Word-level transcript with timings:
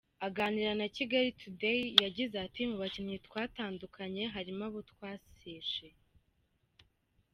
Aganira 0.27 0.71
na 0.79 0.87
Kigali 0.95 1.29
today 1.41 1.79
yagize 2.03 2.35
ati” 2.45 2.61
mu 2.69 2.75
bakinnyi 2.81 3.17
twatandukanye 3.27 4.23
harimo 4.35 4.63
abo 4.67 4.79
twaseshe. 4.91 5.87